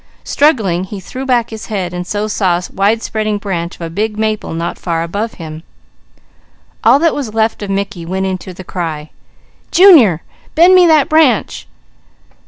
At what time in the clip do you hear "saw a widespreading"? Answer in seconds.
2.27-3.37